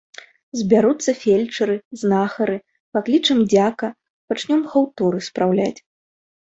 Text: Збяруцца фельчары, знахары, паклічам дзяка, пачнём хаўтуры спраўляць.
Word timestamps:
Збяруцца 0.59 1.13
фельчары, 1.23 1.75
знахары, 2.03 2.57
паклічам 2.97 3.39
дзяка, 3.53 3.87
пачнём 4.33 4.61
хаўтуры 4.75 5.17
спраўляць. 5.31 5.77